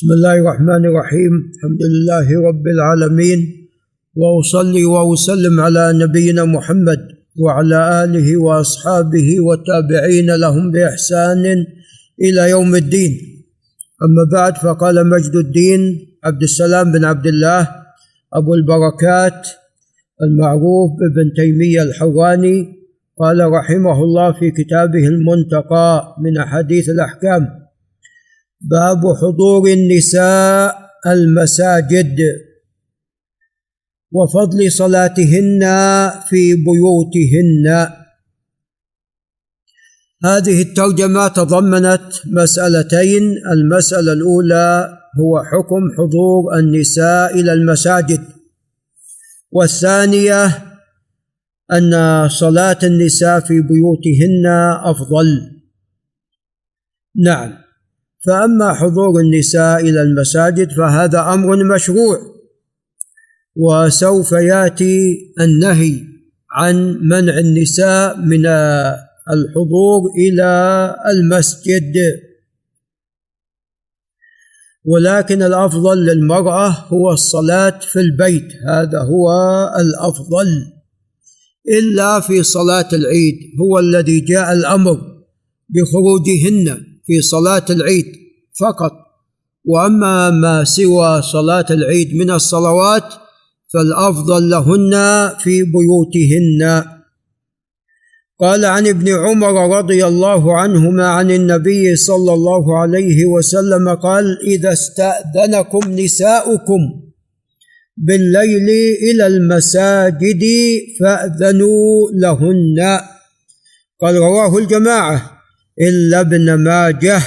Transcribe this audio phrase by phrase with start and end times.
[0.00, 1.32] بسم الله الرحمن الرحيم.
[1.54, 3.68] الحمد لله رب العالمين.
[4.16, 11.44] وأصلي وأسلم على نبينا محمد وعلى آله وأصحابه والتابعين لهم بإحسان
[12.20, 13.12] إلى يوم الدين.
[14.04, 15.80] أما بعد فقال مجد الدين
[16.24, 17.68] عبد السلام بن عبد الله
[18.34, 19.48] أبو البركات
[20.22, 22.66] المعروف بابن تيمية الحراني
[23.18, 27.59] قال رحمه الله في كتابه المنتقى من أحاديث الأحكام.
[28.60, 32.16] باب حضور النساء المساجد
[34.12, 35.60] وفضل صلاتهن
[36.28, 37.88] في بيوتهن.
[40.24, 43.22] هذه الترجمة تضمنت مسألتين.
[43.52, 48.24] المسألة الأولى هو حكم حضور النساء إلى المساجد.
[49.50, 50.46] والثانية
[51.72, 54.46] أن صلاة النساء في بيوتهن
[54.84, 55.26] أفضل.
[57.24, 57.69] نعم.
[58.26, 62.18] فأما حضور النساء إلى المساجد فهذا أمر مشروع
[63.56, 66.00] وسوف يأتي النهي
[66.52, 68.46] عن منع النساء من
[69.30, 71.94] الحضور إلى المسجد.
[74.84, 79.30] ولكن الأفضل للمرأة هو الصلاة في البيت هذا هو
[79.78, 80.46] الأفضل
[81.68, 85.00] إلا في صلاة العيد هو الذي جاء الأمر
[85.68, 86.89] بخروجهن.
[87.10, 88.06] في صلاة العيد
[88.60, 88.92] فقط.
[89.64, 93.04] وأما ما سوى صلاة العيد من الصلوات
[93.74, 94.94] فالأفضل لهن
[95.38, 96.84] في بيوتهن.
[98.40, 104.72] قال عن ابن عمر رضي الله عنهما عن النبي صلى الله عليه وسلم قال إذا
[104.72, 106.80] استأذنكم نساؤكم
[107.96, 108.70] بالليل
[109.10, 110.44] إلى المساجد
[111.00, 113.00] فأذنوا لهن.
[114.00, 115.39] قال رواه الجماعة.
[115.80, 117.22] إلا ابن ماجه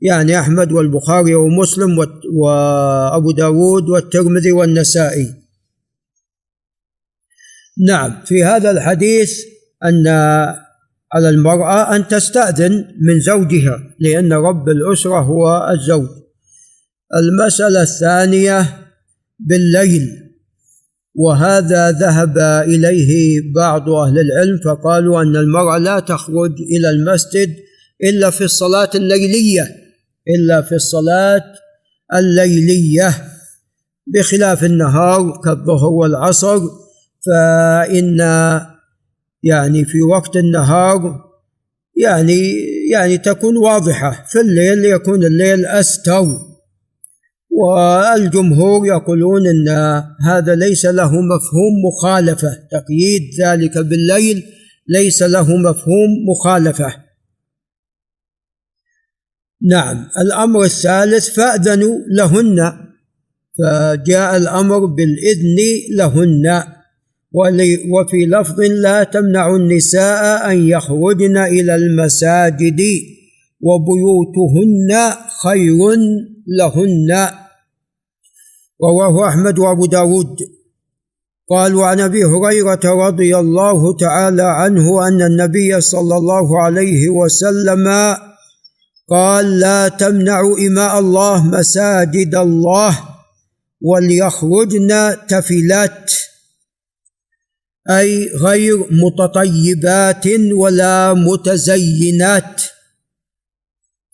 [0.00, 5.34] يعني أحمد والبخاري ومسلم وأبو داود والترمذي والنسائي.
[7.86, 9.32] نعم في هذا الحديث
[9.84, 10.06] أن
[11.12, 16.08] على المرأة أن تستأذن من زوجها لأن رب الأسرة هو الزوج.
[17.16, 18.86] المسألة الثانية
[19.38, 20.30] بالليل
[21.14, 22.38] وهذا ذهب
[22.68, 27.56] إليه بعض أهل العلم فقالوا أن المرأة لا تخرج إلى المسجد
[28.04, 29.76] إلا في الصلاة الليلية
[30.28, 31.44] إلا في الصلاة
[32.14, 33.14] الليلية.
[34.06, 36.60] بخلاف النهار كالظهر والعصر
[37.26, 38.18] فإن
[39.42, 41.30] يعني في وقت النهار
[41.96, 42.52] يعني
[42.92, 44.26] يعني تكون واضحة.
[44.28, 46.26] في الليل يكون الليل أستر.
[47.50, 49.68] والجمهور يقولون إن
[50.26, 52.58] هذا ليس له مفهوم مخالفة.
[52.70, 54.42] تقييد ذلك بالليل
[54.88, 57.09] ليس له مفهوم مخالفة.
[59.62, 60.06] نعم.
[60.18, 62.72] الأمر الثالث فأذنوا لهن.
[63.58, 65.58] فجاء الأمر بالإذن
[65.96, 66.62] لهن.
[67.92, 72.80] وفي لفظ لا تمنع النساء أن يخرجن إلى المساجد
[73.60, 75.12] وبيوتهن
[75.42, 75.78] خير
[76.58, 77.28] لهن.
[78.82, 80.36] رواه أحمد وأبو داود.
[81.50, 87.88] قال وعن أبي هريرة رضي الله تعالى عنه أن النبي صلى الله عليه وسلم
[89.10, 92.98] قال لا تمنعوا إماء الله مساجد الله
[93.80, 96.12] وليخرجن تفلات
[97.90, 102.62] أي غير متطيبات ولا متزينات.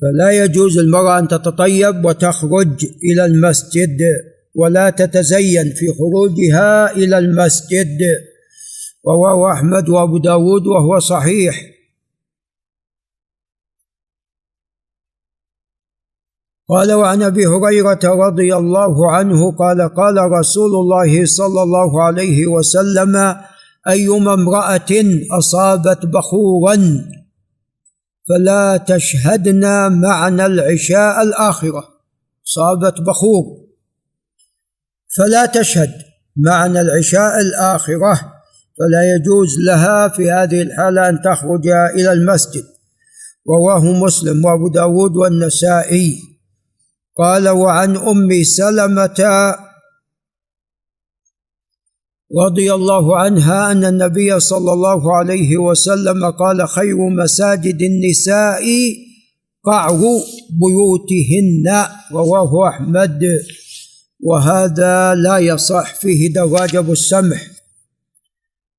[0.00, 3.98] فلا يجوز المرأة أن تتطيب وتخرج إلى المسجد
[4.54, 7.98] ولا تتزين في خروجها إلى المسجد.
[9.06, 11.79] رواه أحمد وأبو داود وهو صحيح.
[16.70, 23.36] قال وعن أبي هريرة رضي الله عنه قال قال رسول الله صلى الله عليه وسلم
[23.88, 24.92] أيما امرأة
[25.38, 26.76] أصابت بخورا
[28.28, 31.84] فلا تشهدنا معنا العشاء الآخرة.
[32.44, 33.44] صابت بخور.
[35.16, 35.90] فلا تشهد
[36.36, 38.14] معنا العشاء الآخرة
[38.78, 42.64] فلا يجوز لها في هذه الحالة أن تخرج إلى المسجد.
[43.48, 46.30] رواه مسلم وأبو داود والنسائي.
[47.20, 49.20] قال وعن أم سلمة
[52.46, 58.64] رضي الله عنها أن النبي صلى الله عليه وسلم قال خير مساجد النساء
[59.64, 60.00] قعر
[60.60, 63.20] بيوتهن رواه أحمد.
[64.20, 67.46] وهذا لا يصح فيه دواجب السمح.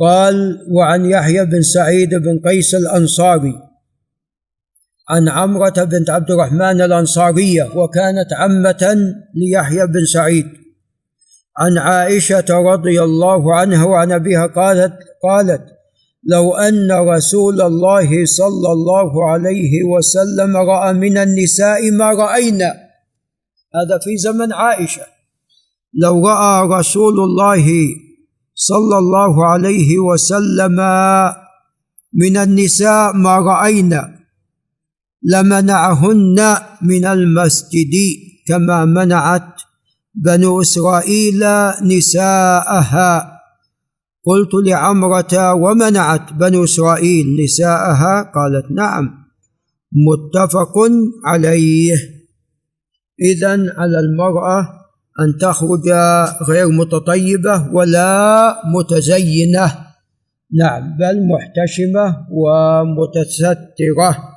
[0.00, 3.71] قال وعن يحيى بن سعيد بن قيس الأنصاري
[5.10, 8.96] عن عمرة بنت عبد الرحمن الأنصارية وكانت عمة
[9.34, 10.46] ليحيى بن سعيد.
[11.58, 15.62] عن عائشة رضي الله عنها وعن أبيها قالت قالت
[16.24, 22.72] لو أن رسول الله صلى الله عليه وسلم رأى من النساء ما رأينا
[23.74, 25.02] هذا في زمن عائشة
[25.94, 27.66] لو رأى رسول الله
[28.54, 30.76] صلى الله عليه وسلم
[32.14, 34.21] من النساء ما رأينا
[35.24, 37.94] لمنعهن من المسجد
[38.48, 39.62] كما منعت
[40.14, 41.44] بنو إسرائيل
[41.82, 43.32] نساءها.
[44.26, 49.10] قلت لعمرة ومنعت بنو إسرائيل نساءها؟ قالت نعم
[49.92, 50.74] متفق
[51.24, 51.94] عليه.
[53.22, 54.68] إذا على المرأة
[55.20, 55.88] أن تخرج
[56.48, 59.72] غير متطيبة ولا متزينة.
[60.58, 64.31] نعم بل محتشمة ومتسترة.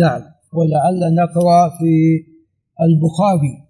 [0.00, 0.20] نعم.
[0.52, 2.24] ولعل نقرأ في
[2.80, 3.63] البخاري.